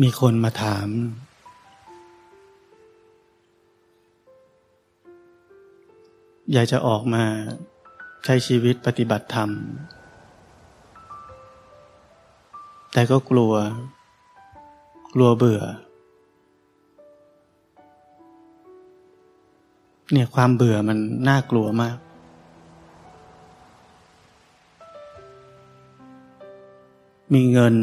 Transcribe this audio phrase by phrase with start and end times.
[0.00, 0.88] มีคนมาถาม
[6.52, 7.24] อยากจะออกมา
[8.24, 9.50] ใช้ชีวิตปฏิบัติธรรม
[12.92, 13.52] แต่ก็กลัว
[15.14, 15.62] กลัวเบื่อ
[20.12, 20.98] เนี่ยความเบื่อมัน
[21.28, 21.98] น่ากลัวมาก
[27.34, 27.74] มีเงิน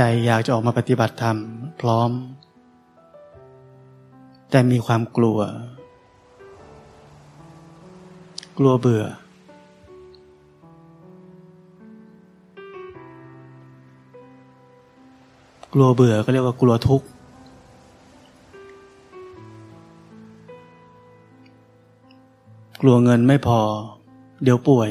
[0.00, 1.36] ใจอยากจะออกมาปฏิบัติธรรม
[1.80, 2.10] พร้อม
[4.50, 5.38] แต่มีความกลัว
[8.58, 9.04] กลัวเบื่อ
[15.72, 17.06] กลัวเบื่อก็เรียกว่ากลัวทุกข์
[22.80, 23.60] กลัวเงินไม่พอ
[24.42, 24.90] เดี๋ยวป่วย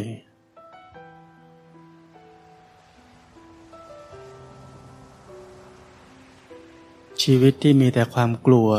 [7.32, 8.70] ชีวิตที่มีแต่ความกลัว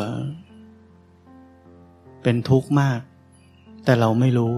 [2.22, 3.00] เป็นทุกข์มาก
[3.84, 4.54] แต่เราไม่รู้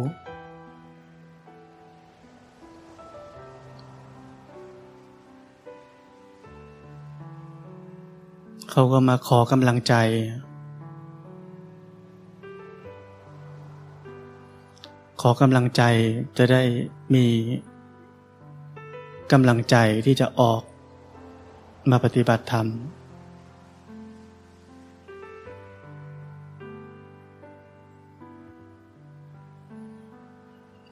[8.71, 9.95] เขาก็มาขอกำลังใจ
[15.21, 15.83] ขอกำลังใจ
[16.39, 16.63] จะได้
[17.15, 17.27] มี
[19.33, 20.63] กำลังใจที่จะออก
[21.91, 22.69] มาปฏิบัติธรรม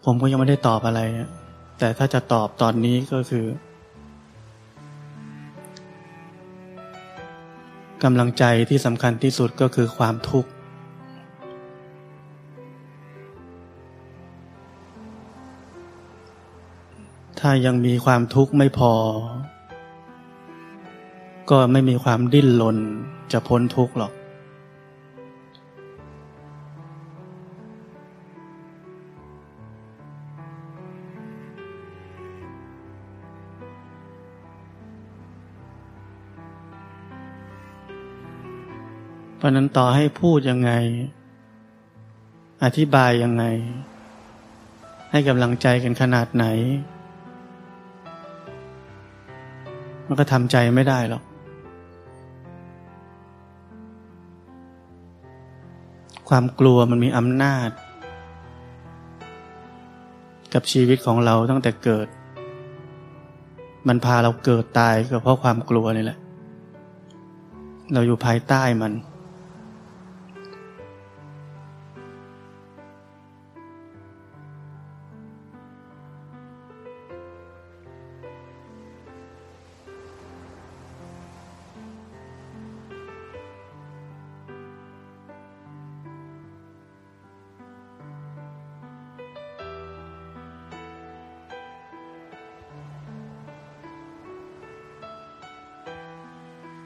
[0.05, 1.01] ผมก็ยังไม่ได้ตอบอะไร
[1.79, 3.47] แต่ถ้าจะตอบตอนนี้ก็คือ
[8.05, 10.51] กำลังใจที่สำคัญที่สุดก็คือความทุกข์
[17.41, 18.93] ถ้ายังมีความทุกข์ไม่พอ
[21.51, 22.79] ก็ไม่มีความดิ้นรน
[23.33, 24.13] จะพ้นทุกข์หรอก
[39.39, 40.73] เพราะนั้นต่อให้พูดยังไง
[42.65, 43.45] อธิบายยังไง
[45.11, 46.47] ให้กำลังใจกันขนาดไหน
[50.07, 51.23] มันก็ทำใจไม่ได้หรอก
[56.29, 57.69] ความกลัวมันมีอำนาจ
[60.55, 62.07] กับชีวิตของเราตั้งแต่เกิด
[63.89, 66.19] มันพาเราเกิดตายก็เพราะความกลัวนี่แหละ
[67.93, 68.93] เราอยู่ภายใต้มัน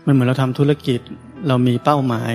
[0.07, 1.01] มันเหมือนเราทำธุรกิจ
[1.49, 2.35] เรามีเป้าหมาย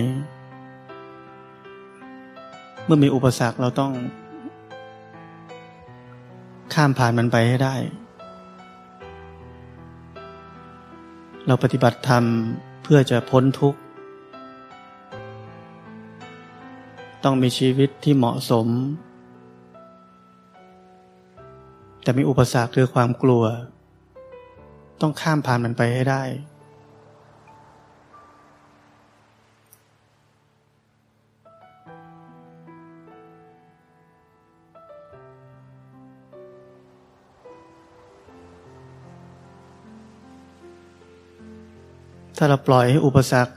[2.86, 3.92] เมื่อมีอุปสรรคเราต้อง
[6.74, 7.76] ข้ามผ่านมันไปให้ได้
[11.48, 12.24] เราปฏิบัติธรรม
[12.84, 13.80] เพื่อจะพ้นทุกข์
[17.24, 18.68] ต้องมีชีวิตที่เหมาะสม
[22.04, 23.44] แต่มีอุปสรรคคือความกลัว
[25.02, 26.24] ต้องข้ามผ่านมันไปให้ได้
[42.38, 43.54] ถ้าเราปล่อยให้อุปสรรค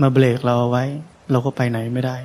[0.00, 0.84] มาเบรกเราเอาไว้
[1.30, 2.16] เราก็ไปไหนไม่ได้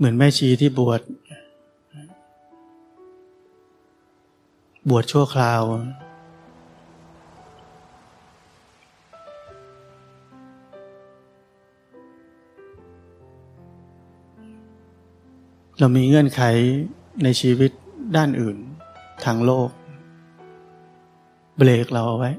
[0.00, 1.00] เหมือนแม่ชีที่บวช
[4.88, 5.62] บวชชั่วคราว
[15.78, 16.42] เรามีเงื่อนไข
[17.22, 17.70] ในชีวิต
[18.16, 18.56] ด้านอื่น
[19.24, 19.68] ทางโลก
[21.58, 22.30] เบรกเราเอาไว้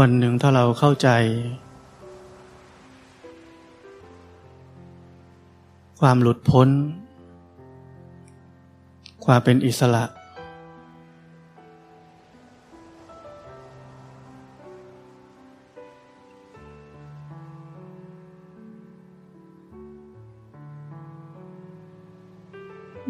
[0.00, 1.08] วันหนึ่งถ้าเราเข้าใจ
[6.00, 6.68] ความหลุดพ้น
[9.24, 10.04] ความเป็นอิสระ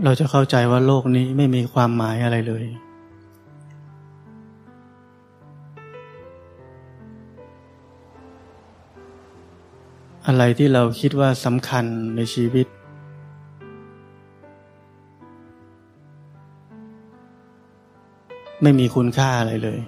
[0.05, 2.86] เราจะเข้าใจว่าโลกนี้ไม่มีความหมายอะไรเลย
[10.29, 11.85] อะไรที่เราคิดว่าสำคัญ
[12.17, 12.67] ในชีวิต
[18.63, 19.81] ไม่มีคุณค่าอะไรเลย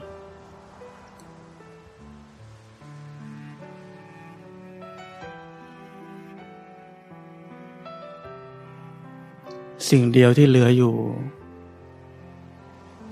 [9.90, 10.94] สิ่งเดียวที่เหลืออยู่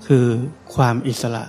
[0.05, 0.25] คือ
[0.75, 1.43] ความอิสระ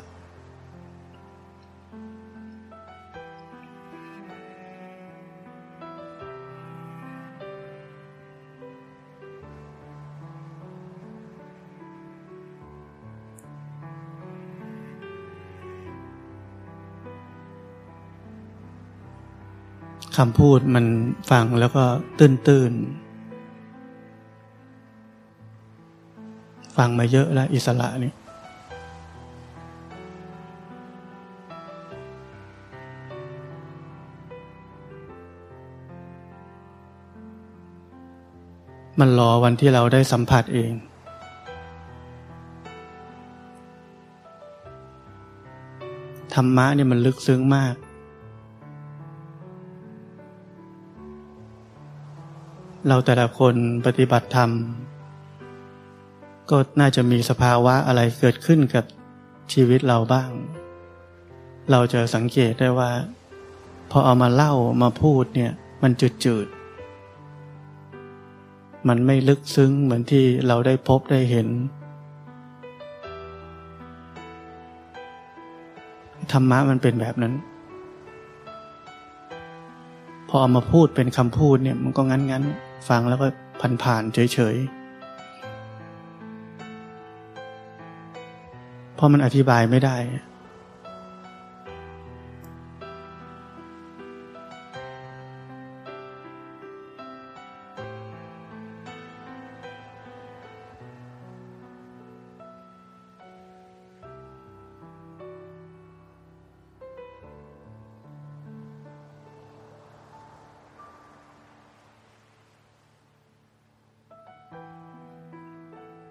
[20.23, 20.87] คำพูดมัน
[21.31, 21.85] ฟังแล้วก็
[22.19, 22.73] ตื้นตื้น
[26.77, 28.13] ฟังมาเยอะแล้ว อิสระนี่
[39.01, 40.73] มันรอวันที่เราได้สัมผัสเอง
[46.35, 47.75] ธรรมะเนี่ยมันลึกซึ้งมาก
[52.87, 53.55] เราแต่ละคน
[53.87, 54.51] ปฏิบัติธรรม
[56.51, 58.85] ก็น่าจะมีสภาวะอะไรเกิดขึ้นกับ
[59.53, 60.31] ชีวิตเราบ้าง
[61.71, 62.91] เราจะสังเกตได้ว่า
[63.91, 64.53] พอเอามาเล่า
[64.83, 65.53] มาพูดเนี่ย
[65.83, 66.47] มันจืดจืด
[68.89, 71.49] มันไม่ลึกซึ้งเหมือนที่เราได้พบได้เห็น
[76.33, 77.35] ธรรมะมันเป็นแบบนั้น
[80.29, 82.45] พอเอามาพูดเป็นคำพูดเนี่ยมันก็งั้นงั้น
[82.89, 83.27] ฟังแล้วก็
[83.83, 84.79] ผ่านๆเฉยๆ
[88.95, 89.97] เพราะมันอธิบายไม่ได้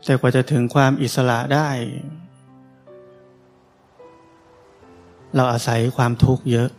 [0.10, 1.70] แต่กว่าจะถึงความอิสระได้
[5.36, 6.70] เราอาศัยความทุกข์เยอะ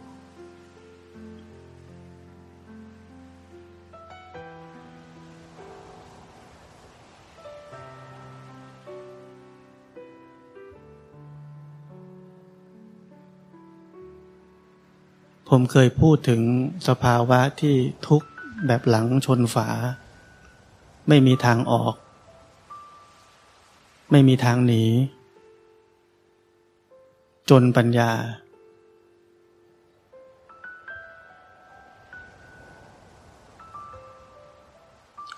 [15.48, 16.42] ผมเคยพูดถึง
[16.88, 17.74] สภาวะที่
[18.08, 18.28] ทุกข์
[18.66, 19.68] แบบหลังชนฝา
[21.08, 21.94] ไม่มีทางออก
[24.10, 24.84] ไม่มีทางหนี
[27.50, 28.10] จนปัญญา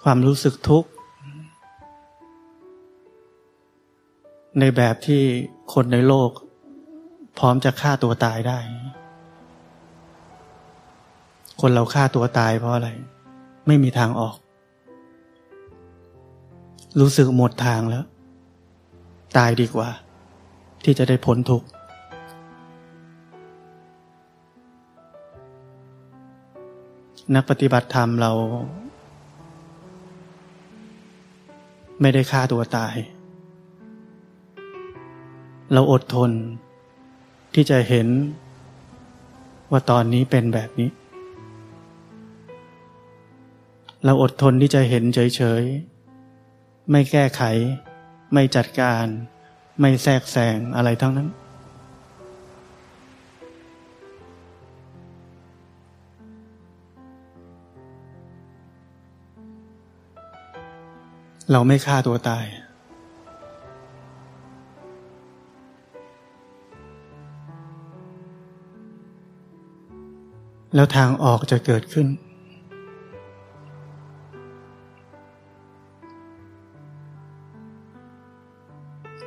[0.02, 0.90] ความรู้สึกทุกข์
[4.58, 5.22] ในแบบที่
[5.72, 6.30] คนในโลก
[7.38, 8.58] พร้อมจะฆ่าตัวตายได้
[11.60, 12.88] คนเราฆ่าตัวตายเพราะอะไร
[13.66, 14.36] ไม่มีทางออก
[17.00, 18.04] รู้สึกหมดทางแล้ว
[19.36, 19.88] ตายดีกว่า
[20.84, 21.68] ที่จะได้พ้นทุกข์
[27.34, 28.32] นักปฏิบัติธรรมเรา
[32.00, 32.94] ไม่ได้ฆ่าตัวตาย
[35.72, 36.30] เราอดทน
[37.54, 38.08] ที่จะเห็น
[39.70, 40.90] ว่าตอนนี้เป็นแบบนี้
[44.04, 47.42] เราอดทนที่จะเห็นเฉยๆ ไม่แก้ไข
[48.32, 49.06] ไม่จัดการ
[49.80, 51.28] ไม่แทรกแซงอะไรทั้งนั้น
[61.52, 62.44] เราไม่ฆ่าตัวตาย
[70.74, 72.06] แล้วทางออกจะเกิดขึ้น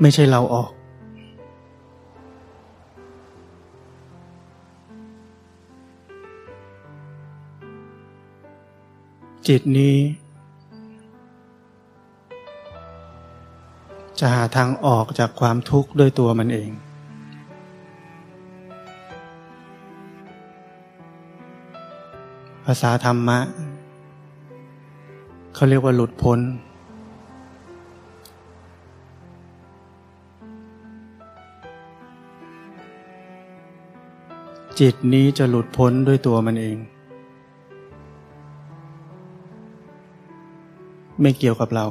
[0.02, 0.72] ไม่ใช่เราออก
[9.48, 9.98] จิตนี้
[14.20, 16.72] จะหาทางออกจากความทุกข์ด้วยตัวมันเอง
[22.66, 23.40] ภาษาธรรมะ
[25.54, 26.40] เขาเรียกว่าหลุดพ้น
[34.80, 36.77] จิตนี้จะหลุดพ้นด้วยตัวมันเอง
[41.22, 41.88] ไม่เกี่ยวกับเรา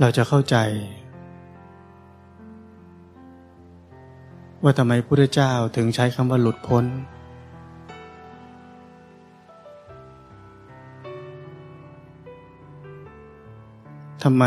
[0.00, 0.56] เราจะเข้าใจ
[4.70, 6.84] ว่าทำไมพระเจ้าถึงใช้คำว่าหลุดพ้น
[14.24, 14.44] ทำไม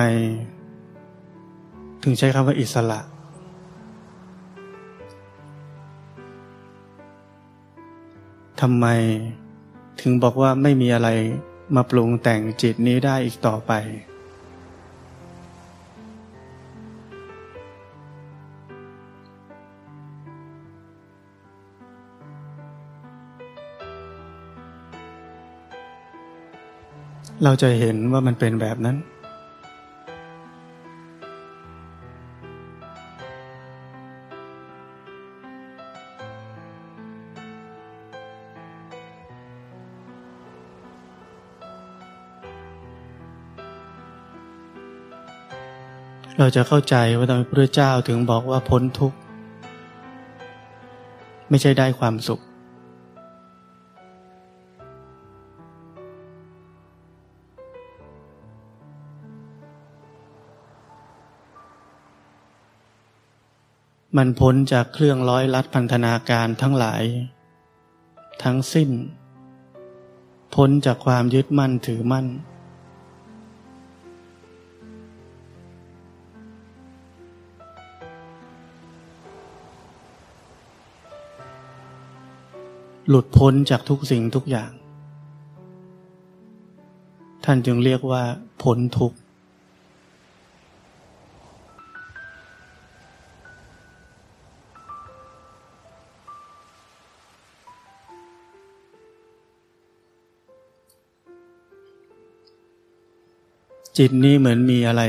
[2.03, 2.99] ถึงใช้คำว่าอิสระ
[8.61, 8.85] ทำไม
[10.01, 11.09] ถึงบอกว่าไม่มีอะไร
[11.75, 13.71] มาปรุงแต่งจิตนี้ได้อีกต่อไป
[27.45, 28.97] เราจะเห็นว่ามันเป็นแบบนั้น
[46.39, 49.17] เราจะเข้าใจว่าทำไมพระเจ้าถึงบอกว่าพ้นทุกข์
[51.49, 52.41] ไม่ใช่ได้ความสุข
[64.17, 67.03] มันพ้นจากเครื่องร้อยลัดพันธนาการทั้งหลาย
[68.43, 68.89] ทั้งสิ้น
[70.55, 72.27] พ้นจากความยึดมั่นถือมั่น
[83.07, 84.71] หลุดพ้นจากทุกสิ่งทุกอย่าง
[87.45, 88.23] ท่านจึงเรียกว่า
[88.63, 89.17] พ้นทุกข์
[103.97, 105.01] จิตนี้เหมือนมีอะไร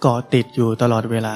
[0.00, 1.34] เกาะติดอยู่ตลอดเวลา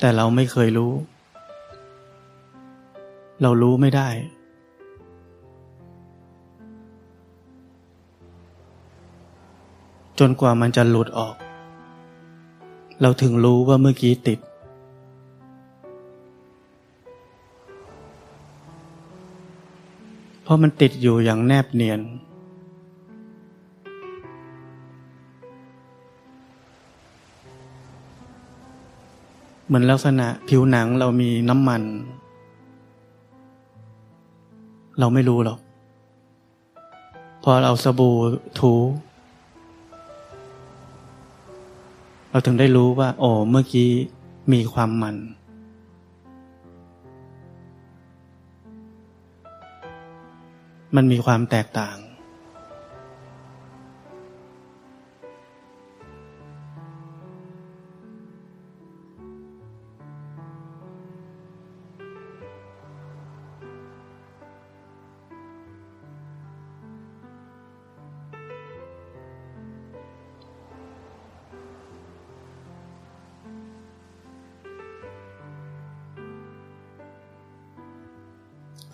[0.00, 0.92] แต่เราไม่เคยรู้
[3.42, 4.08] เรารู้ไม่ได้
[10.18, 11.34] จนกว่ามันจะหลุดออก
[13.00, 14.38] เราถึงรู้ว่าเมื่อกี้ติด
[20.42, 22.00] เพราะมันติดอยู่อย่างแนบเนียน
[29.66, 31.82] เหมือนลักษณะผิวหนังเรามีน้ำมัน
[34.98, 35.58] เราไม่รู้หรอก
[37.42, 38.14] พอเราสบู่
[38.58, 38.72] ถู
[42.34, 43.90] เราถึงได้รู้ว่า โอ้เมื่อกี้
[44.52, 45.16] มีความมัน
[50.96, 51.96] มันมีความแตกต่าง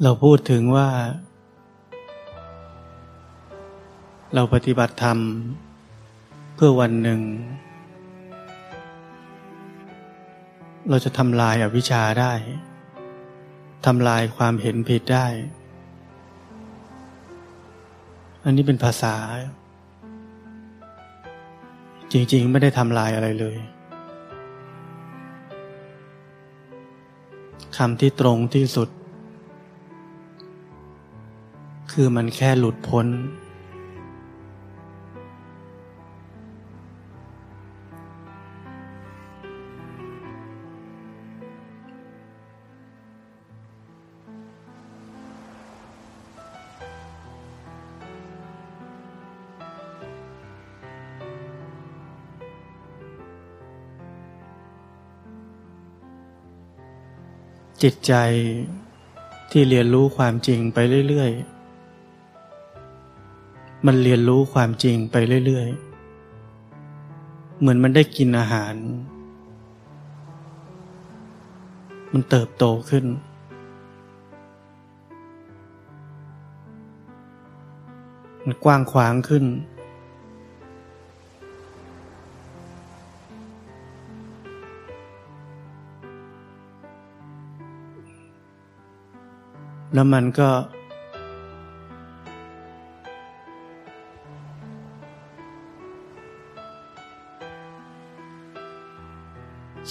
[0.05, 0.89] เราพูดถึงว่า
[4.35, 5.19] เราปฏิบัติธรรม
[6.55, 7.21] เพื่อวันหนึ่ง
[10.89, 12.33] เราจะทำลายอาวิชชาได้
[13.87, 15.27] ทำลายความเห็นผิดได้
[18.45, 19.17] อันนี้เป็นภาษา
[22.13, 23.57] จริง ๆ ไม่ได้ทำลายอะไรเลย
[27.77, 28.89] คำที่ตรงที่สุด
[31.95, 33.07] คือมันแค่หลุดพ้น
[57.85, 58.15] จิตใจ
[59.51, 60.79] ที่เรียนรู้ความจริงไป
[61.09, 61.60] เรื่อย ๆ
[63.87, 68.75] มันเรียนรู้ความจริงไปเรื่อยๆ เหมือนมันได้กินอาหาร
[72.13, 73.05] มันเติบโตขึ้น
[78.45, 79.45] มันกว้างขวางขึ้น
[89.95, 90.49] แล้วมันก็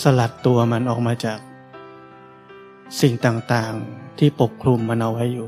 [0.02, 1.40] สลัดตัวมันออกมาจาก
[3.02, 5.48] สิ่งต่างๆที่ปกคลุมมันเอาไว้อยู่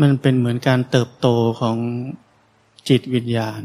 [0.00, 1.26] มันเป็นเหมือนการเติบโต
[1.60, 1.76] ของ
[2.88, 3.62] จิตวิญญาณ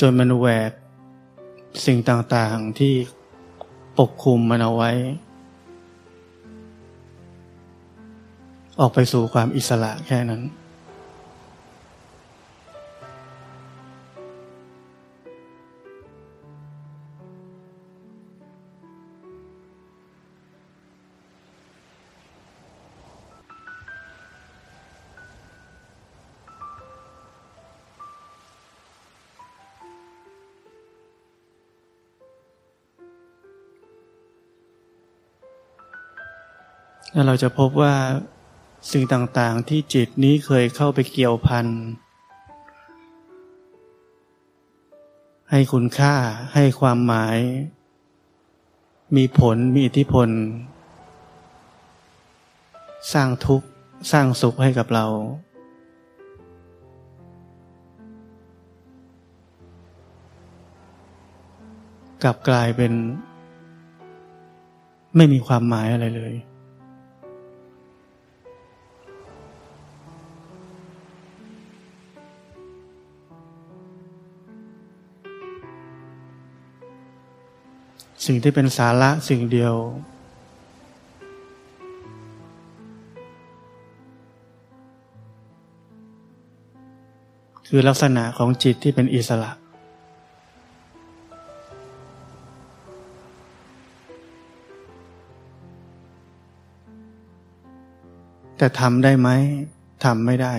[0.00, 0.72] จนมันแหวก
[1.86, 2.94] สิ่งต่างๆที่
[3.98, 4.90] ปกคลุมมันเอาไว้
[8.80, 10.42] ออกไปสู่ความอิสระแค่นั้น
[37.14, 37.94] เราจะพบว่า
[38.92, 41.66] สิ่งต่างๆที่จิตนี้เคยเข้าไปเกี่ยวพัน
[45.50, 46.14] ให้คุณค่า
[46.54, 47.38] ให้ความหมาย
[49.16, 50.28] มีผลมีอิทธิพล
[53.12, 53.66] สร้างทุกข์
[54.12, 55.06] สร้างสุขให้กับเรา
[62.22, 62.92] กลับกลายเป็น
[65.16, 66.34] ไม่มีความหมายอะไรเลย
[78.26, 79.74] สิ่งที่เป็นสาระสิ่งเดียว
[87.68, 89.52] คือลักษณะของจิตที่เป็นอิสระ
[98.56, 99.28] แต่ทำได้ไหม
[100.04, 100.54] ทำไม่ได้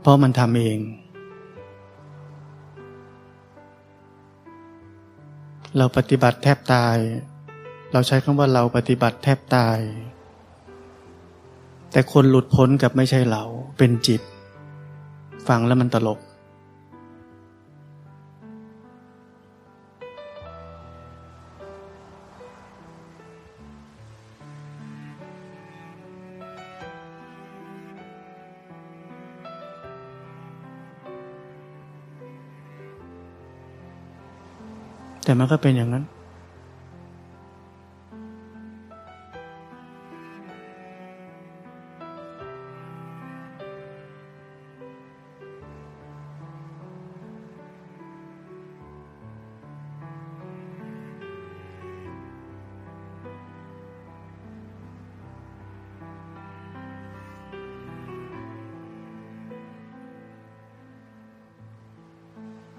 [0.00, 0.78] เพราะมันทำเอง
[5.76, 6.96] เราปฏิบัติแทบตาย
[7.92, 9.78] เราใช้คำว่าเราปฏิบัติแทบตาย
[11.92, 13.42] แต่คนหลุดพ้นกับไม่ใช่เรา
[13.78, 14.20] เป็นจิต
[15.48, 16.18] ฟังแล้วมันตลก
[35.28, 36.04] แต่มันก็เป็นอย่างนั้น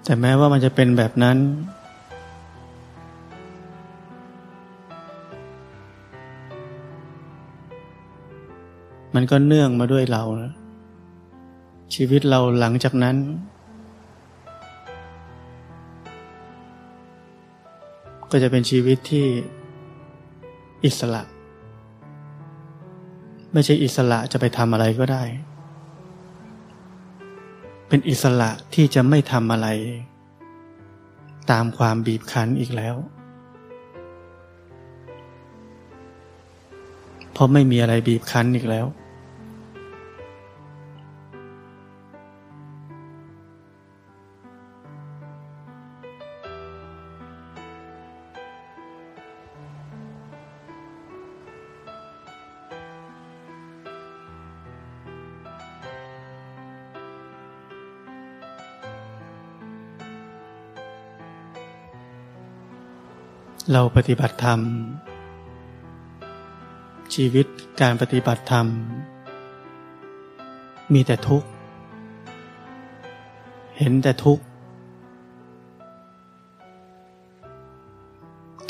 [0.09, 1.37] แต่แม้ว่ามันจะเป็นแบบนั้น
[9.21, 10.23] มันก็เนื่องมาด้วยเรา
[11.95, 13.15] ชีวิตเราหลังจากนั้น
[18.31, 19.25] ก็จะเป็นชีวิตที่
[20.85, 21.23] อิสระ
[23.53, 25.23] ไม่ใช่อิสระจะไปทำอะไรก็ได้
[27.87, 29.67] เป็นอิสระที่จะไม่ทำอะไร
[31.51, 32.95] ตามความบีบคั้นอีกแล้ว
[37.31, 38.87] เพราะไม่มีอะไรบีบคั้นอีกแล้ว
[63.73, 64.59] เราปฏิบัติธรรม
[67.13, 67.47] ชีวิต
[67.81, 68.67] การปฏิบัติธรรม
[70.93, 71.47] มีแต่ทุกข์
[73.77, 74.43] เห็นแต่ทุกข์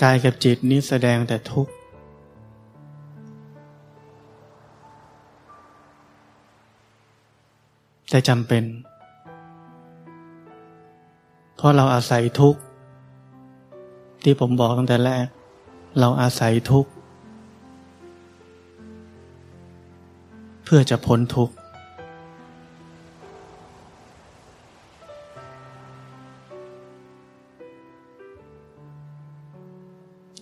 [0.01, 1.71] กายกับจิตนี้แสดงแต่ทุกข์
[8.09, 8.63] แต่จำเป็น
[11.55, 12.61] เพราะเราอาศัยทุกข์
[14.23, 15.25] ที่ผมบอกตั้งแต่แรก
[15.99, 16.91] เราอาศัยทุกข์
[20.63, 21.55] เพื่อจะพ้นทุกข์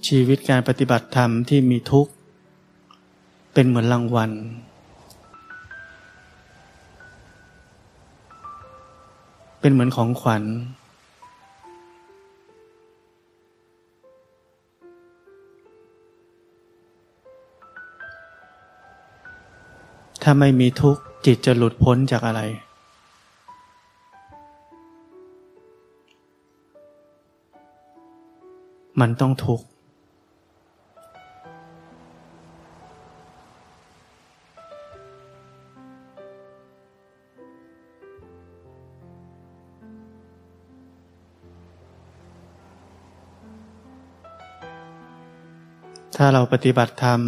[0.08, 2.12] ชีวิตการปฏิบัติธรรมที่มีทุกข์
[3.54, 4.32] เป็นเหมือนรางวัล
[9.60, 10.44] เป็นเหมือนของขวัญ
[20.30, 22.42] ถ้าไม่มีทุกข์จิตจะหลุดพ้นจากอะไร
[29.00, 29.66] มันต้องทุกข์
[46.16, 47.20] ถ้าเราปฏิบัติธรรม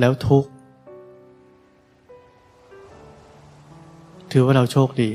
[0.00, 0.50] แล้วทุกข์
[4.32, 5.10] ถือว่าเราโชคดี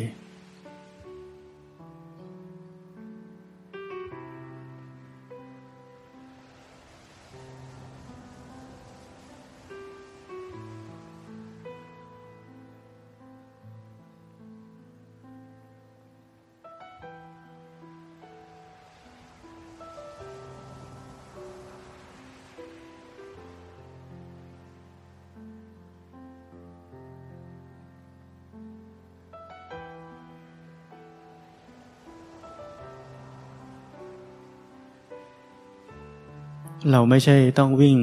[37.15, 37.97] ไม่ใช่ต้องวิ่ง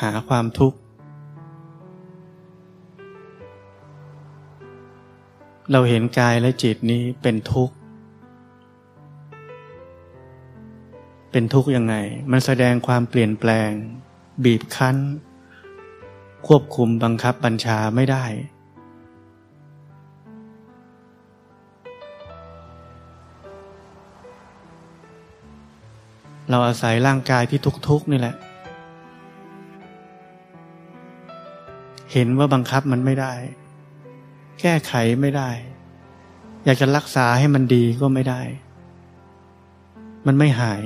[0.00, 0.78] หาความทุกข์
[5.72, 7.74] เราเห็นกายและจิตนี้เป็นทุกข์
[11.30, 11.94] เป็นทุกข์ยังไง
[12.30, 13.70] มันแสดงความเปลี่ยนแปลง
[14.44, 14.96] บีบคั้น
[16.46, 18.24] ควบคุมบังคับบัญชาไม่ได้
[26.50, 28.34] เราอาศัยร่างกายที่ทุกๆนี่แหละ
[32.12, 33.32] เห็นว่าบังคับมันไม่ได้
[34.60, 35.50] แก้ไขไม่ได้
[36.64, 38.40] อยากจะรักษาให้มันดีก็ไม่ได้
[40.26, 40.82] มันไม่หาย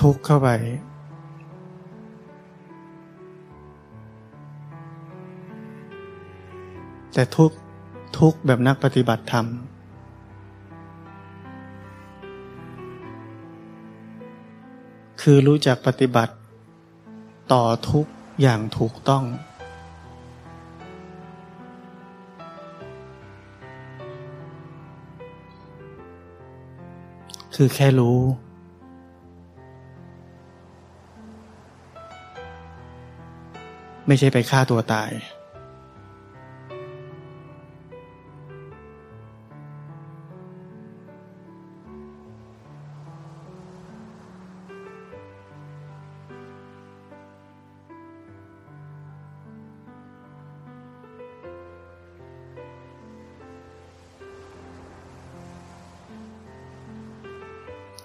[0.00, 0.48] ทุกเข้าไป
[7.14, 7.50] แต่ทุก
[8.26, 9.46] ทุกแบบนักปฏิบัติธรรม
[15.22, 16.34] คือรู้จักปฏิบัติ
[17.52, 18.06] ต่อทุก
[18.40, 19.24] อย่างถูกต้อง
[27.54, 28.18] คือแค่รู้
[34.06, 35.10] ไม่ใช่ไปฆ่าตัวตาย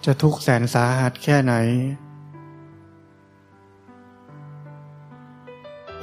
[0.05, 1.53] จะทุกข์แสนสาหัสแค่ไหน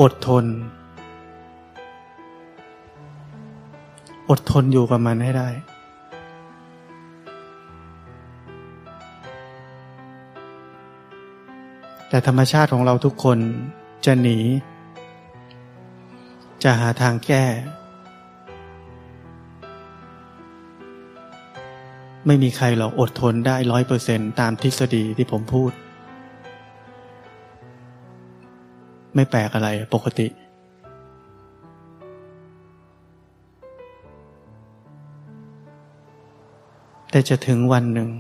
[0.01, 0.45] อดทน
[4.31, 5.49] อดทนอยู่กับมันให้ได้
[12.09, 13.39] แต่ธรรมชาติของเราทุกคน
[14.05, 14.39] จะหนี
[16.63, 17.45] จะหาทางแก้
[22.27, 25.73] ไม่มีใครหรอกอดทนได้ร้อยเปอร์เซนตามทฤษฎีที่ผมพูด
[29.15, 30.27] ไม่แปลกอะไรปกติ
[37.11, 38.11] แต่จะถึงวันหนึ่ง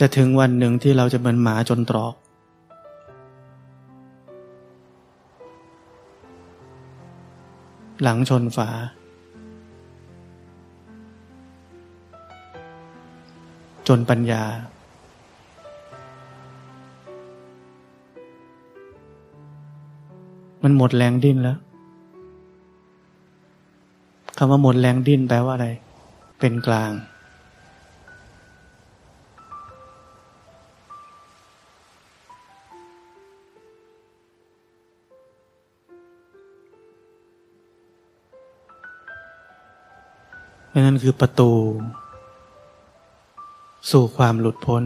[0.00, 2.14] จะถึงวันหนึ่งที่เราจะเหมือนหมาจนตรอก
[8.02, 8.70] หลังชนฝา
[13.88, 14.42] จนปัญญา
[20.62, 21.58] มันหมดแรงดิ้นแล้ว
[24.36, 25.68] คำว่าหมดแรงดิ้นแปลว่าอะไร
[26.38, 26.92] เป็นกลาง
[40.86, 41.50] นั่นคือประตู
[43.90, 44.84] สู่ความหลุดพ้น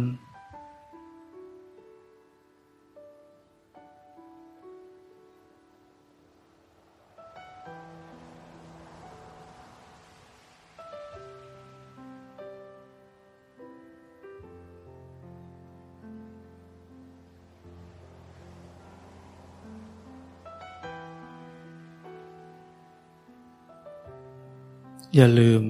[25.15, 25.63] อย่าลืม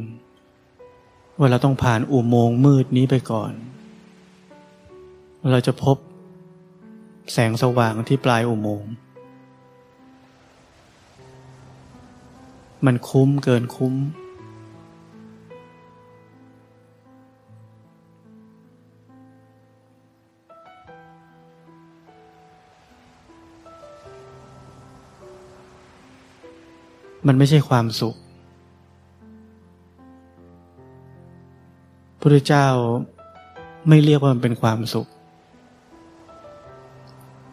[1.39, 3.53] ว่าเราต้องผ่านอุโมงค์มืดนี้ไปก่อน
[5.51, 5.97] เราจะพบ
[7.33, 8.91] แสงสว่างที่ปลายอุโมงค์
[12.87, 13.95] มันคุ้มเกินคุ้ม
[27.27, 28.17] มันไม่ใช่ความสุข
[32.21, 32.67] พุทธเจ้า
[33.89, 35.07] ไม่เรียกว่ามันเป็นความสุข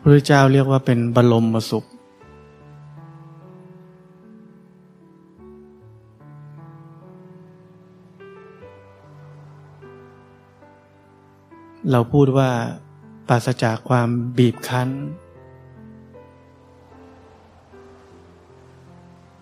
[0.02, 1.86] พระเจ้าเรียกว่าเป็นบรมมสุข
[11.92, 12.50] เราพูดว่า
[13.28, 14.90] ปราศจากความบีบคั้น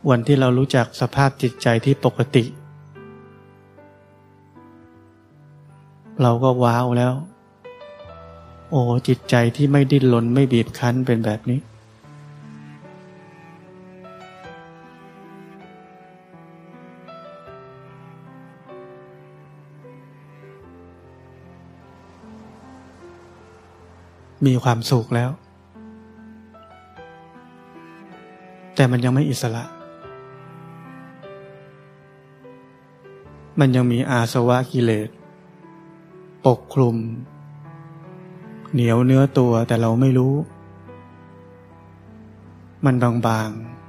[0.09, 2.43] วันที่เรารู้จักสภาพจิตใจที่ปกติ
[6.23, 7.13] เราก็ว้าวแล้ว
[8.69, 11.59] โอ้จิตใจที่ไม่ดิ้นรนไม่บีบคั้นเป็นแบบนี้
[24.45, 25.29] มีความสุขแล้ว
[28.75, 29.63] แต่มันยังไม่อิสระ
[33.59, 35.09] มันยังมีอาสวะกิเลส
[36.47, 36.97] ปกคลุม
[38.73, 40.33] เหนียวเนื้อตัวแต่เราไม่รู้
[42.85, 43.80] มันบางๆ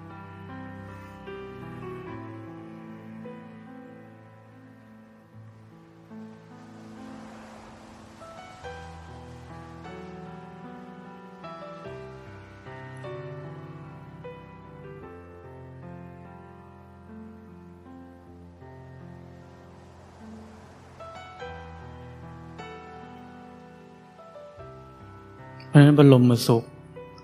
[26.02, 26.62] ราะนั้นบรมสุข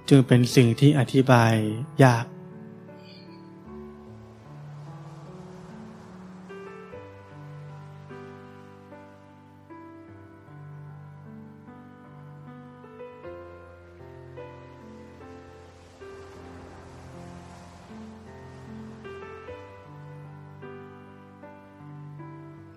[0.09, 1.55] จึงเป็นสิ่งที่อธิบาย
[2.05, 2.27] ยาก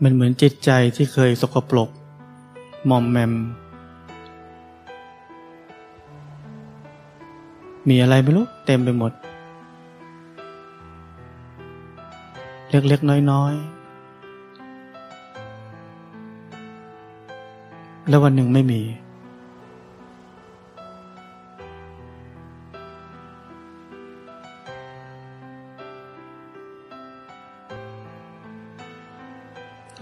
[0.05, 1.89] มันเหมือนจิตใจที่เคยสกปรก
[2.89, 3.33] มอมแมม
[7.89, 9.11] มีอะไรไม่รู้เต็มไปหมด
[12.69, 13.81] เล็กๆน้อยๆ
[18.07, 18.81] แล้ววันหนึ่งไม่มี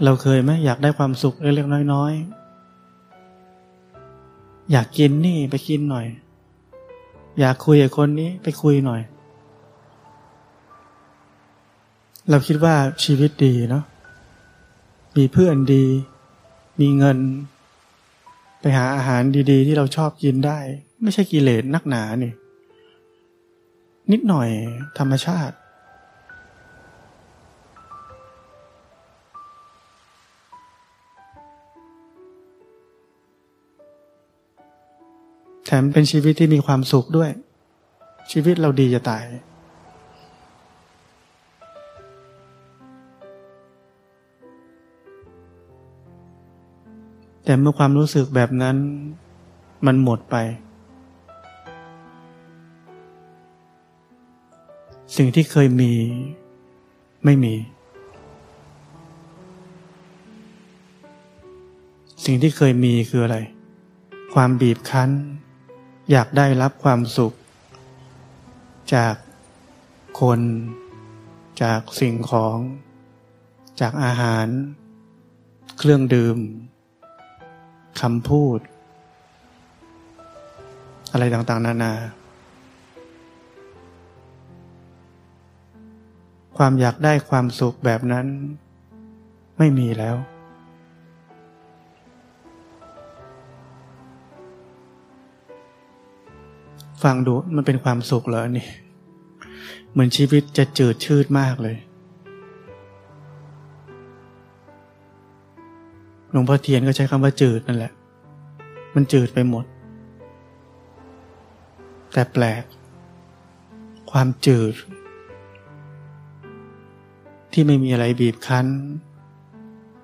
[0.04, 6.06] เราเคยไหมอยากได้ความสุขเล็กๆน้อยๆ อยากกินนี่ไปกินหน่อย
[7.38, 9.00] อยากคุยกับคนนี้ไปคุยหน่อย
[12.30, 13.84] เราคิดว่าชีวิตดีเนาะ
[15.16, 15.84] มีเพื่อนดี
[16.80, 17.18] มีเงิน
[18.60, 20.58] ไปหาอาหารดี ๆ ที่เราชอบกินได้
[21.02, 22.32] ไม่ใช่กิเลสนักหนานี่
[24.12, 24.48] นิดหน่อย
[24.98, 25.54] ธรรมชาติ
[35.72, 37.30] แถมเป็นชีวิตที่มีความสุขด้วย
[38.30, 39.22] ชีวิตเราดีจะตาย
[47.44, 48.76] แต่เมื่อความรู้สึกแบบนั้น
[49.86, 50.36] มันหมดไป
[55.16, 55.92] สิ่งที่เคยมี
[57.24, 57.54] ไม่มี
[62.24, 63.38] สิ่งที่เคยมีคืออะไร
[64.34, 65.10] ความบีบคั้น
[66.10, 67.32] อยากได้รับความสุข
[68.94, 69.14] จาก
[70.20, 70.40] คน
[71.62, 72.58] จากสิ่งของ
[73.80, 74.46] จากอาหาร
[75.78, 76.38] เครื่องดื่ม
[78.00, 78.58] คำพูด
[81.12, 81.94] อะไรต่างๆ นานา
[86.56, 88.26] ความอยากได้ความสุขแบบนั้น
[89.58, 90.16] ไม่มีแล้ว
[97.02, 98.66] ฟังดูมันเป็นความสุขเหรอนี่
[99.92, 101.76] เหมือนชีวิตจะจืดชืดมากเลย
[106.30, 107.92] หลวงพ่อเทียนก็ใช้คำว่าจืดนั่นแหละ
[108.94, 109.64] มันจืดไปหมด
[112.12, 112.62] แต่แปลก
[114.10, 114.74] ความจืด
[117.52, 118.66] ที่ไม่มีอะไรบีบคั้น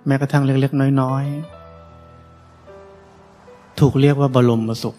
[0.06, 4.96] แม้กระทั่งเล็กๆน้อยๆ ถูกเรียกว่าบรมสุข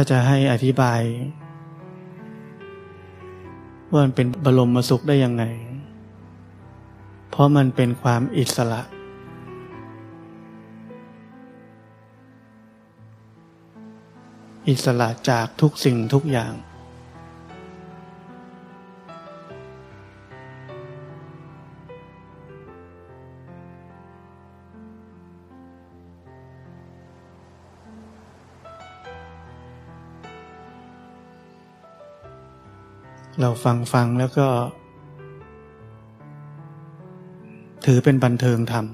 [0.00, 1.00] ถ้าจะให้อธิบาย
[3.92, 5.44] ว่ามันเป็นบรมสุขได้ยังไง
[7.30, 8.82] เพราะมันเป็นความอิสระ
[14.68, 16.52] อิสระจากทุกสิ่งทุกอย่าง
[33.42, 34.46] เราฟังฟังแล้วก็
[37.84, 38.86] ถือเป็นบันเทิงธรรม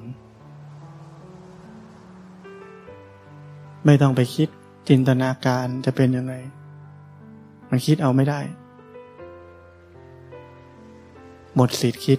[3.87, 4.49] ไม่ต้องไปคิด
[4.89, 6.35] จินตนาการจะเป็นยังไง
[7.71, 8.41] มันคิดเอาไม่ได้
[11.57, 12.19] หมดสิทธิ์คิด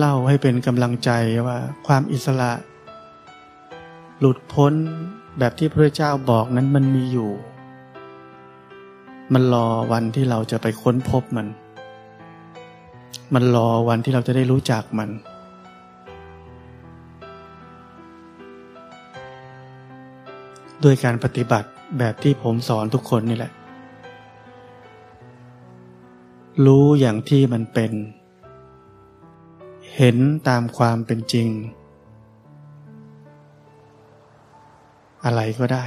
[0.00, 1.10] เล่าให้เป็นกำลังใจ
[1.46, 2.52] ว่าความอิสระ
[4.18, 4.72] หลุดพ้น
[5.38, 7.30] แบบที่พระเจ้าบอกนั้นมันมีอยู่
[9.32, 11.46] มันรอวันที่เราจะไปค้นพบมัน
[13.34, 15.10] มันรอวันที่เราจะได้รู้จักมัน
[20.84, 23.52] ด้วยการปฏิบัติแบบที่ผมสอนทุกคนนี่แหละ
[26.66, 27.92] รู้อย่างที่มันเป็น
[30.02, 31.48] เห็นตามความเป็นจริง
[35.24, 35.84] อะไรก็ได้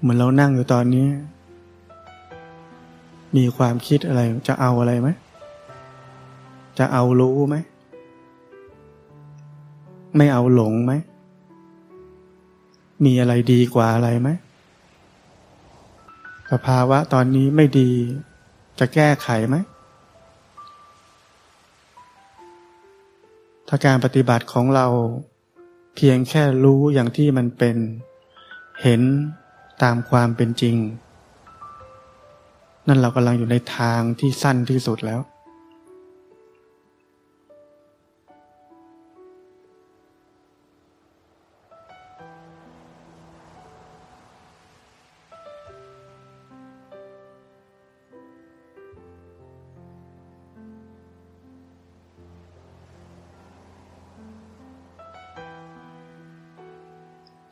[0.00, 1.06] เหมือนเรานั่งอยู่ตอนนี้
[3.36, 5.08] มีความคิดอะไรจะเอาอะไรไหม
[6.78, 7.56] จะเอารู้ไหม
[10.16, 10.92] ไม่เอาหลงไหม
[13.04, 14.28] มีอะไรดีกว่าอะไรไหม
[16.52, 17.90] สภาวะตอนนี้ไม่ดี
[18.78, 19.56] จะแก้ไขไหม
[23.68, 24.86] ถ้าการปฏิบัติของเรา
[25.96, 27.76] เพียงแค่รู้อย่างที่มันเป็น
[28.82, 29.02] เห็น
[29.82, 30.76] ตามความเป็นจริง
[32.88, 35.20] นั่นเรากำลังอยู่ในทางที่สั้นที่สุดแล้ว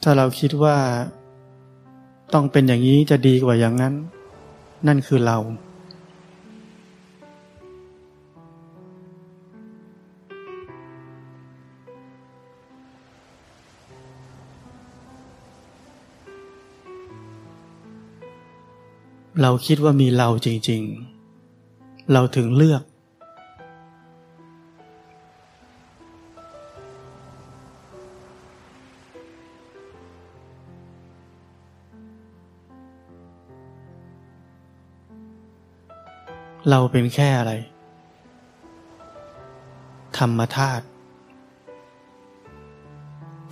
[0.06, 0.76] ถ้าเราคิดว่า
[2.34, 3.94] ต้องเป็นอย่างนี้จะดีกว่าอย่างนั้น
[4.86, 5.38] นั่นคือเรา
[19.42, 20.82] เราคิดว่ามีเราจริง
[21.46, 22.82] ๆ เราถึงเลือก
[36.70, 37.52] เราเป็นแค่อะไร
[40.18, 40.84] ธรรมธาตุ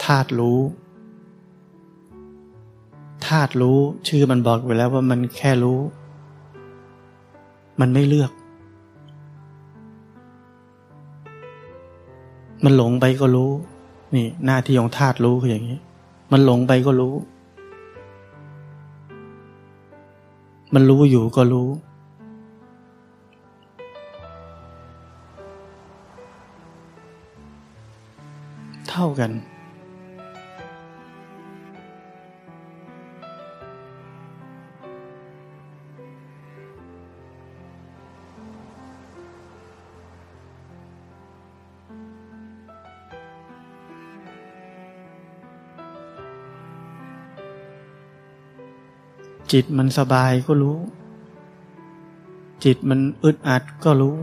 [0.05, 0.61] ธาตุรู้
[3.27, 5.81] ธาตุรู้ชื่อมันบอกไว้แล้วว่ามันแค่รู้
[7.81, 8.33] มันไม่เลือก
[12.65, 13.51] มันหลงไปก็รู้
[14.15, 15.79] นี่ หน้าที่ของธาตุรู้คืออย่างนี้
[16.33, 17.15] มันหลงไปก็รู้
[20.75, 21.69] มันรู้อยู่ก็รู้
[29.03, 29.33] เท่ากัน
[49.53, 50.79] จิตมันสบายก็รู้
[52.65, 54.17] จิตมันอึดอัดก็รู้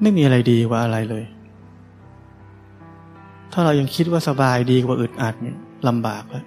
[0.00, 1.24] ไม่มีอะไรดีกว่าอะไรเลย
[3.56, 5.56] ถ้าเรายังคิดว่าสบายดีกว่าอึดอัดเนี่ย
[5.88, 6.44] ลำบากแลย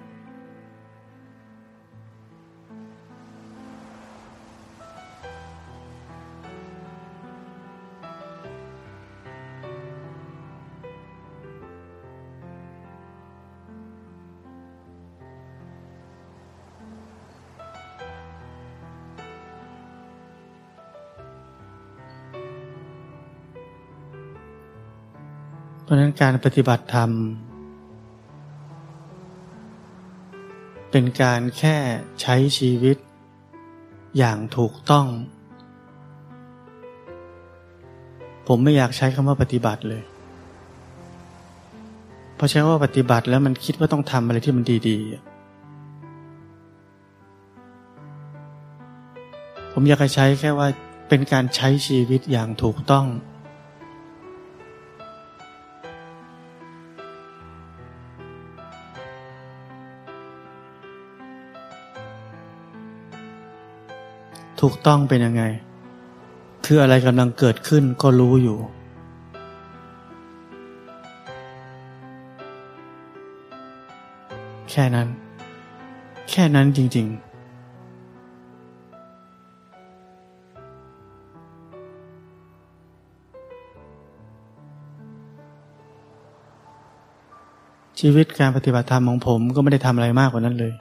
[25.88, 27.10] ราะนั้นการปฏิบัติธรรม
[30.90, 31.76] เป็นการแค่
[32.20, 32.96] ใช้ชีวิต
[34.18, 35.06] อย่างถูกต้อง
[38.48, 40.02] ผมไม่อยากใช้คำว่าปฏิบัติเลย
[42.36, 45.08] เพราะใช้ว่าปฏิบัติแล้วมันคิดว่าต้องทำอะไรที่มันดีๆ
[49.72, 50.68] ผมอยากจะใช้แค่ว่า
[51.08, 53.06] เป็นการใช้ชีวิตอย่างถูกต้อง
[64.60, 65.42] ถูกต้องเป็นยังไง
[66.64, 68.58] คืออะไรกำลังเกิดขึ้นก็รู้อยู่
[74.70, 75.08] แค่นั้น
[76.30, 77.28] แค่นั้นจริง ๆ
[88.00, 90.72] ชีวิตการปฏิบัติธรรมของผมก็ไม่ได้ทำอะไรมากกว่านั้นเลย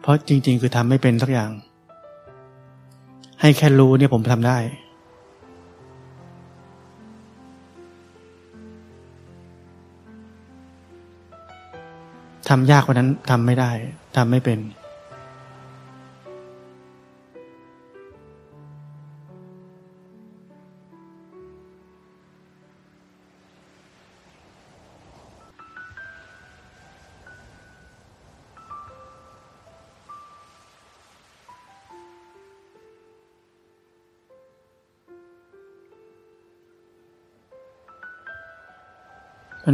[0.00, 1.50] เพราะจริง ๆ คือทำไม่เป็นสักอย่าง
[3.46, 4.58] ให้แค่รู้เนี่ยผมทำได้
[12.48, 13.70] ทำยากกว่านั้นทำไม่ได้
[14.16, 14.58] ทำไม่เป็น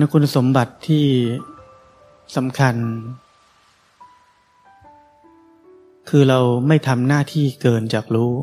[0.01, 1.07] นั้นคุณสมบัติที่
[2.37, 2.75] สำคัญ
[6.09, 8.35] คือเราไม่ทำหน้าที่เกินจากรู้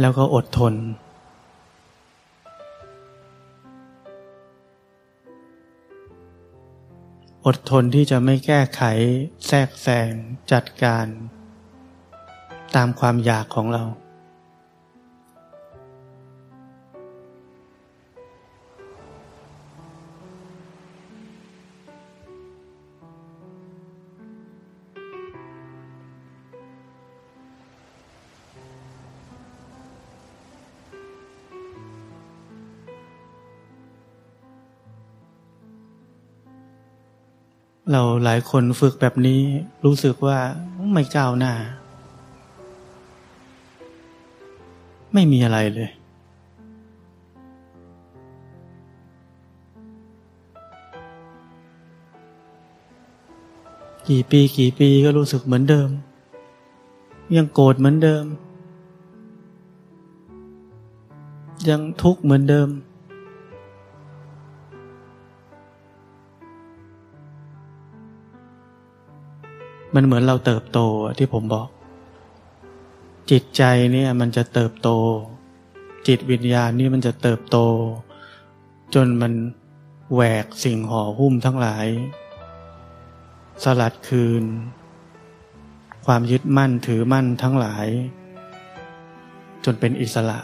[0.00, 0.74] แล้วก็อดทน
[7.46, 8.82] อดทนที่จะไม่แก้ไข
[9.46, 10.10] แทรกแซง
[10.52, 11.06] จัดการ
[12.76, 13.84] ตามความอยากของเรา
[37.92, 39.40] เราหลายคนฝึกแบบนี้
[39.84, 40.38] รู้สึกว่า
[40.92, 41.54] ไม่เจ้าหน้า
[45.12, 45.90] ไม่มีอะไรเลย
[54.08, 55.88] กี่ปีกี่ปีก็รู้สึกเหมือนเดิม
[57.36, 58.24] ยังโกรธเหมือนเดิม
[61.68, 62.68] ยังทุกข์เหมือนเดิม
[69.98, 70.80] มันเหมือนเราเติบโต
[71.18, 71.68] ที่ผมบอก
[73.30, 74.88] จิตใจเนี่ยมันจะเติบโต
[76.08, 77.58] จิตวิญญาณนี่มันจะเติบโต
[78.94, 79.32] จนมัน
[80.14, 81.86] แหวกสิ่งห่อหุ้มทั้งหลาย
[83.64, 84.44] สลัดคืน
[86.06, 87.86] ความยึดมั่นถือมั่นทั้งหลาย
[89.64, 90.40] จนเป็นอิสระ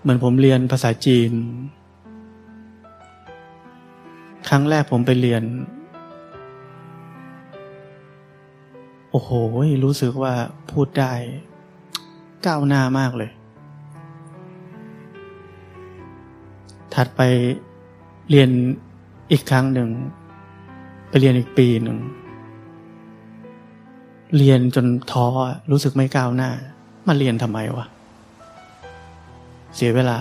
[0.00, 1.32] เหมือนผมเรียนภาษาจีน
[4.48, 5.42] ครั้งแรกผมไปเรียน
[9.10, 9.30] โอ้โห
[9.84, 10.34] รู้สึกว่า
[10.70, 11.12] พูดได้
[12.46, 13.30] ก้าวหน้ามากเลย
[16.94, 17.20] ถัดไป
[18.30, 18.50] เรียน
[19.32, 19.88] อีกครั้งหนึ่ง
[21.08, 21.98] ไปเรียนอีกปีหนึ่ง
[24.36, 25.26] เรียนจนท้อ
[25.70, 26.50] รู้สึกไม่ก้าวหน้า
[27.06, 27.86] มาเรียนทำไมวะ
[29.74, 30.18] เสียเวลา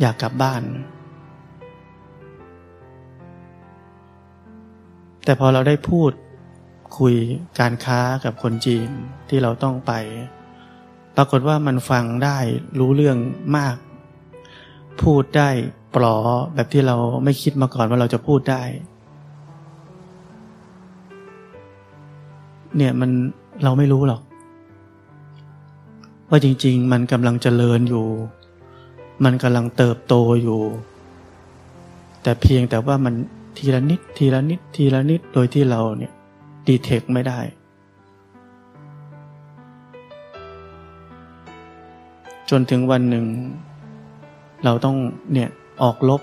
[0.00, 0.62] อยากกลับบ้าน
[5.24, 6.10] แต่พอเราได้พูด
[6.98, 7.14] คุย
[7.60, 8.88] การค้ากับคนจีน
[9.28, 9.92] ที่เราต้องไป
[11.16, 12.38] ปรากฏว่ามันฟังได้
[12.78, 13.18] รู้เรื่อง
[13.56, 13.76] มาก
[15.02, 15.50] พูดได้
[15.94, 16.16] ปลอ
[16.54, 18.62] แบบที่เราไม่คิดมาก่อนว่าเราจะพูดได้
[22.76, 23.10] เนี่ยมัน
[23.64, 24.22] เราไม่รู้หรอก
[26.30, 28.06] ว่าจริง ๆ มันกำลังเจริญอยู่
[29.24, 30.60] มันกำลังเติบโตอยู่
[32.22, 33.14] แต่เพียงแต่ว่ามัน
[33.56, 36.12] ทีละนิด ทีละนิด ทีละนิด โดยที่เราเนี่ย
[36.66, 37.40] ดีเทคไม่ได้
[42.50, 43.26] จนถึงวันหนึ่ง
[44.64, 44.96] เราต้อง
[45.32, 45.48] เนี่ย
[45.82, 46.22] ออกลบ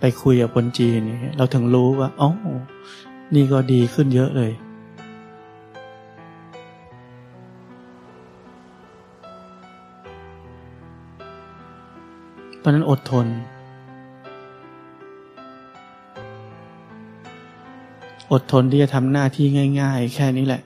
[0.00, 1.00] ไปคุยกับคนจีน
[1.36, 2.30] เราถึงรู้ว่าอ๋อ
[3.34, 4.52] นี่ก็ดีขึ้นเยอะเลย
[12.58, 13.26] เพราะนั้นอดทน
[18.32, 19.46] อดทนที่จะทำหน้าที่
[19.80, 20.62] ง่าย ๆ แค่นี้แหละ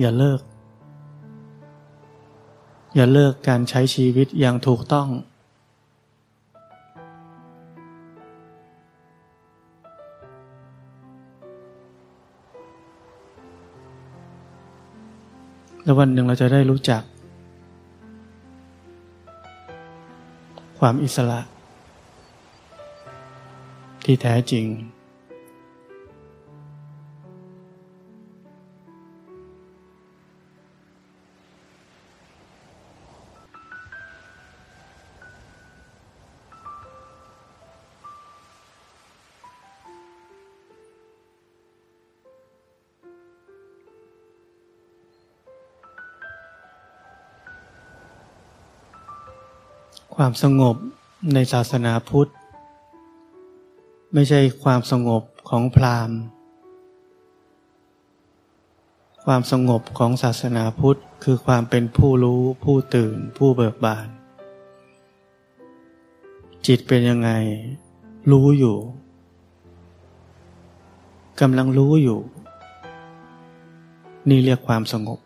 [0.00, 0.40] อย่าเลิก
[2.94, 5.08] อย่าเลิกการใช้ชีวิตอย่างถูกต้อง
[15.82, 17.02] แล้ววันหนึ่งเราจะได้รู้จัก
[20.78, 21.40] ความอิสระ
[24.10, 24.66] ที่แท้จริง
[50.14, 50.76] ความสงบ
[51.34, 52.30] ในศาสนาพุทธ
[54.14, 56.18] ไม่ใช่ความสงบของพราหมณ์
[59.24, 64.08] ความสงบของศาสนาพุทธคือความเป็นผู้รู้ผู้ตื่นผู้เบิกบาน
[66.66, 67.30] จิตเป็นยังไง
[68.30, 68.76] รู้อยู่
[71.40, 72.20] กำลังรู้อยู่
[74.28, 75.18] นี่เรียกความสงบ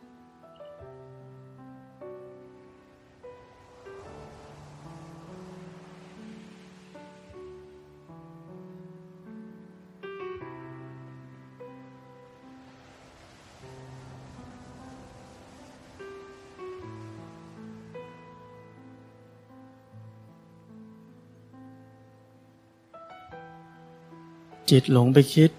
[24.70, 25.50] จิตหลงไปคิด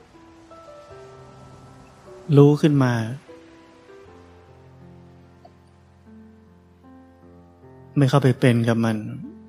[2.38, 2.94] รู้ขึ้นมา
[7.98, 8.98] ไม่เข้าไปเป็นกับมัน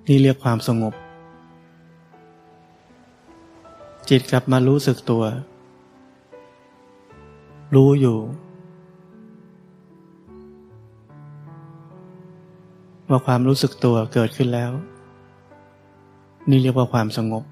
[0.09, 0.95] นี่เรียกความสงบ
[4.11, 5.25] จิตกลับมารู้สึกตัว
[7.75, 8.19] รู้อยู่
[13.09, 14.71] ว่าความรู้สึกตัวเกิดขึ้นแล้ว
[16.49, 17.45] นี่เรียกว่าความสงบ